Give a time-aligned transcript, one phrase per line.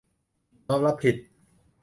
[0.67, 1.15] น้อมรับผิด